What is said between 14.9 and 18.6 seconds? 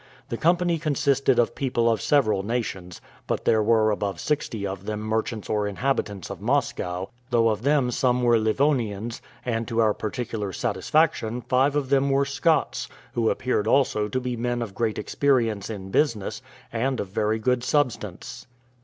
experience in business, and of very good substance.